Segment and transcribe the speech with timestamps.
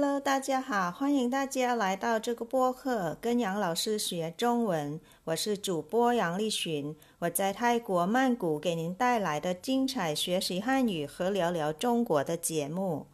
[0.00, 5.00] Hello，大家好，欢迎大家来到这个播客，跟杨老师学中文。
[5.24, 13.08] 我是主播杨丽群，我在泰国曼谷给您带来的精彩学习汉语和聊聊中国的节目。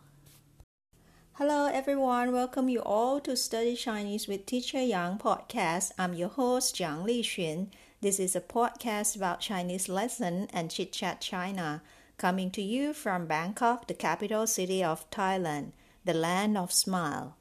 [1.33, 5.93] Hello everyone, welcome you all to Study Chinese with Teacher Yang podcast.
[5.97, 7.69] I'm your host Jiang Lixun.
[8.03, 11.81] This is a podcast about Chinese lesson and chit chat China,
[12.19, 15.69] coming to you from Bangkok, the capital city of Thailand
[16.05, 17.35] the land of smile.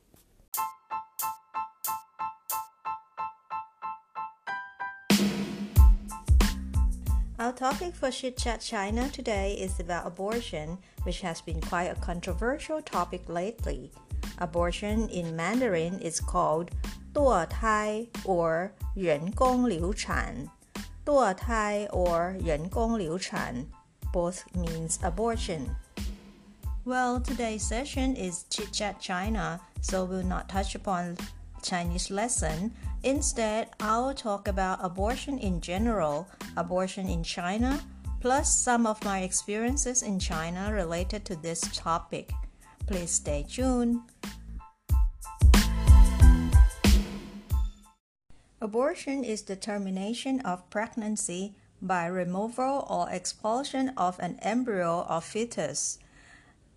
[7.38, 11.96] Our topic for Chit Chat China today is about abortion, which has been quite a
[11.96, 13.92] controversial topic lately.
[14.38, 16.72] Abortion in Mandarin is called
[17.14, 20.50] 堕胎 or 人工流产.
[21.06, 23.68] 堕胎 or 人工流产
[24.14, 25.76] both means abortion.
[26.86, 31.16] Well, today's session is Chit Chat China, so we'll not touch upon
[31.62, 32.74] Chinese lesson.
[33.04, 36.28] Instead, I'll talk about abortion in general,
[36.58, 37.80] abortion in China,
[38.20, 42.34] plus some of my experiences in China related to this topic.
[42.86, 44.02] Please stay tuned.
[48.60, 55.98] Abortion is the termination of pregnancy by removal or expulsion of an embryo or fetus.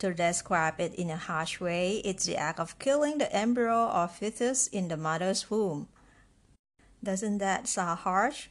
[0.00, 4.08] To describe it in a harsh way, it's the act of killing the embryo or
[4.08, 5.88] fetus in the mother's womb.
[7.03, 8.48] Doesn't that sound harsh?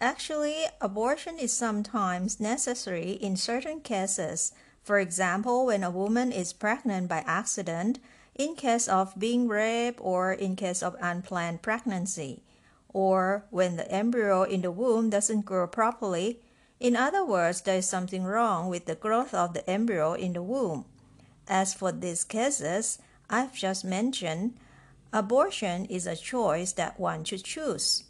[0.00, 4.52] Actually, abortion is sometimes necessary in certain cases.
[4.82, 7.98] For example, when a woman is pregnant by accident,
[8.34, 12.44] in case of being raped or in case of unplanned pregnancy,
[12.88, 16.40] or when the embryo in the womb doesn't grow properly
[16.80, 20.42] in other words, there is something wrong with the growth of the embryo in the
[20.42, 20.84] womb.
[21.48, 22.98] As for these cases
[23.28, 24.54] I've just mentioned,
[25.12, 28.04] abortion is a choice that one should choose.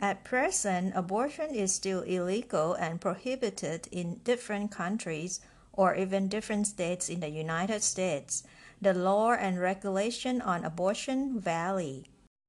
[0.00, 5.40] At present, abortion is still illegal and prohibited in different countries
[5.72, 8.42] or even different states in the United States.
[8.82, 12.04] The law and regulation on abortion vary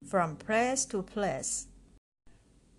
[0.05, 1.67] from place to place.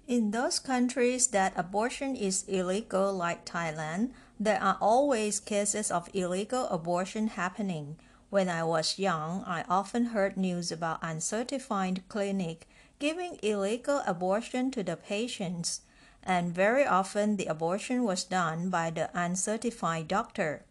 [0.07, 6.69] In those countries that abortion is illegal, like Thailand, there are always cases of illegal
[6.69, 7.97] abortion happening.
[8.31, 12.69] When I was young, I often heard news about uncertified clinic
[13.01, 15.81] giving illegal abortion to the patients,
[16.23, 20.65] and very often the abortion was done by the uncertified doctor.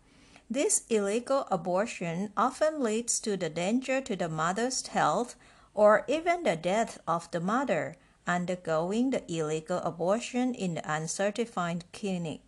[0.49, 5.35] This illegal abortion often leads to the danger to the mother's health
[5.73, 12.41] or even the death of the mother undergoing the illegal abortion in the uncertified clinic.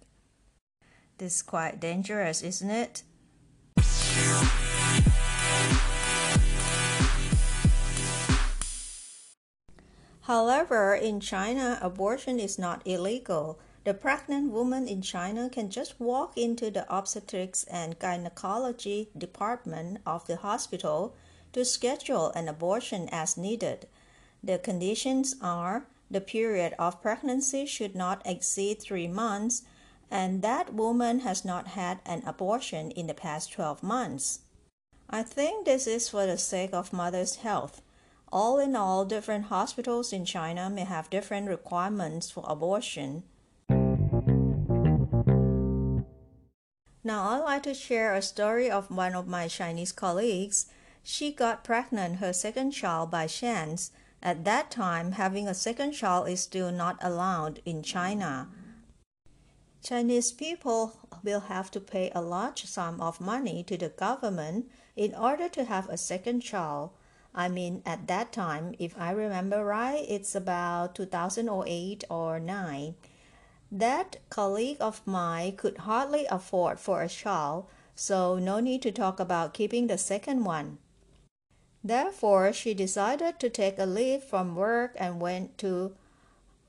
[1.17, 3.03] This is quite dangerous, isn't it?
[10.27, 13.59] However, in China, abortion is not illegal.
[13.85, 20.27] The pregnant woman in China can just walk into the obstetrics and gynecology department of
[20.27, 21.15] the hospital
[21.53, 23.87] to schedule an abortion as needed.
[24.43, 29.63] The conditions are the period of pregnancy should not exceed three months,
[30.09, 34.39] and that woman has not had an abortion in the past 12 months.
[35.09, 37.81] I think this is for the sake of mother's health.
[38.31, 43.23] All in all, different hospitals in China may have different requirements for abortion.
[47.03, 50.65] Now, I'd like to share a story of one of my Chinese colleagues.
[51.03, 56.27] She got pregnant her second child by chance at that time, having a second child
[56.27, 58.49] is still not allowed in China.
[59.83, 65.13] Chinese people will have to pay a large sum of money to the government in
[65.13, 66.89] order to have a second child.
[67.33, 72.95] I mean, at that time, if I remember right, it's about 2008 or 9.
[73.71, 79.19] That colleague of mine could hardly afford for a child, so no need to talk
[79.19, 80.79] about keeping the second one.
[81.87, 85.95] Therefore, she decided to take a leave from work and went to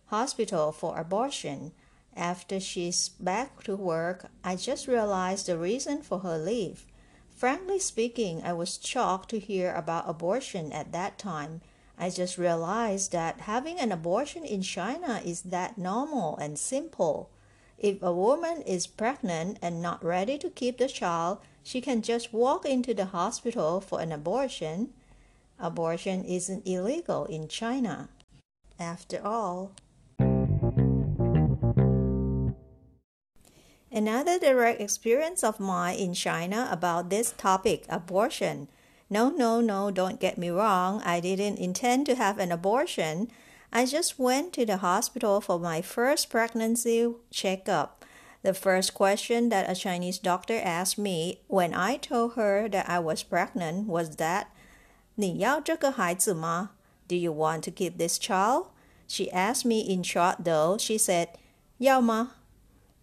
[0.07, 1.73] hospital for abortion.
[2.15, 6.87] After she's back to work, I just realized the reason for her leave.
[7.35, 11.63] Frankly speaking, I was shocked to hear about abortion at that time.
[11.99, 17.29] I just realized that having an abortion in China is that normal and simple.
[17.77, 22.33] If a woman is pregnant and not ready to keep the child, she can just
[22.33, 24.93] walk into the hospital for an abortion
[25.59, 28.09] abortion isn't illegal in China.
[28.79, 29.73] After all,
[33.91, 38.69] Another direct experience of mine in China about this topic abortion.
[39.09, 41.01] No, no, no, don't get me wrong.
[41.05, 43.31] I didn't intend to have an abortion.
[43.73, 48.05] I just went to the hospital for my first pregnancy checkup.
[48.43, 52.99] The first question that a Chinese doctor asked me when I told her that I
[52.99, 54.53] was pregnant was that
[55.18, 56.72] 你要这个孩子吗?
[57.08, 58.68] Do you want to keep this child?
[59.08, 60.78] She asked me in short though.
[60.78, 61.30] She said,
[61.78, 62.32] 要吗?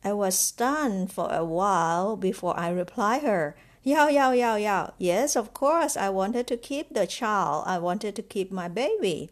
[0.03, 3.55] I was stunned for a while before I replied her.
[3.83, 4.93] Yao, yao, yao, yao.
[4.99, 7.65] Yes, of course, I wanted to keep the child.
[7.67, 9.31] I wanted to keep my baby.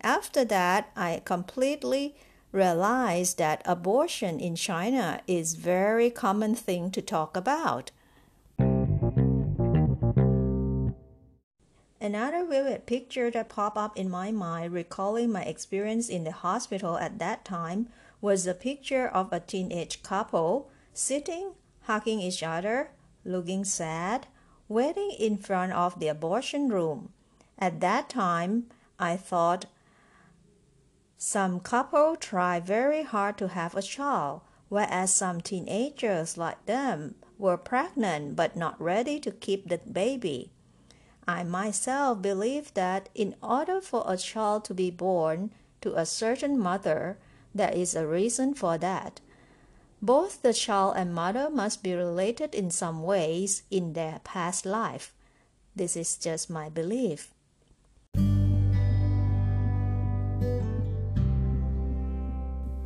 [0.00, 2.14] After that, I completely
[2.52, 7.90] realized that abortion in China is very common thing to talk about.
[12.03, 16.97] Another vivid picture that popped up in my mind recalling my experience in the hospital
[16.97, 17.87] at that time
[18.19, 21.53] was a picture of a teenage couple sitting,
[21.83, 22.91] hugging each other,
[23.23, 24.27] looking sad,
[24.67, 27.13] waiting in front of the abortion room.
[27.57, 28.65] At that time,
[28.99, 29.67] I thought
[31.17, 37.55] some couple try very hard to have a child, whereas some teenagers like them were
[37.55, 40.51] pregnant but not ready to keep the baby.
[41.27, 46.59] I myself believe that in order for a child to be born to a certain
[46.59, 47.17] mother,
[47.55, 49.21] there is a reason for that.
[50.01, 55.13] Both the child and mother must be related in some ways in their past life.
[55.75, 57.31] This is just my belief.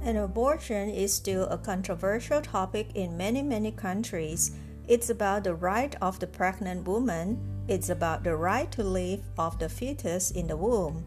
[0.03, 4.51] An abortion is still a controversial topic in many, many countries.
[4.87, 9.58] It's about the right of the pregnant woman, it's about the right to live of
[9.58, 11.04] the fetus in the womb.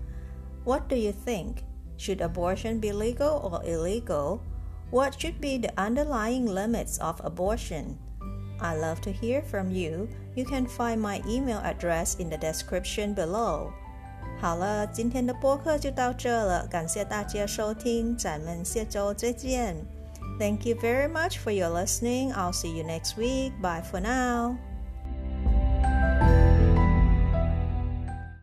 [0.64, 1.64] What do you think?
[1.98, 4.42] Should abortion be legal or illegal?
[4.92, 7.98] What should be the underlying limits of abortion?
[8.60, 10.08] I love to hear from you.
[10.36, 13.72] You can find my email address in the description below.
[14.42, 19.76] 好了，今天的播客就到这了，感谢大家收听，咱们下周再见。
[20.38, 22.34] Thank you very much for your listening.
[22.34, 23.54] I'll see you next week.
[23.62, 24.58] Bye for now.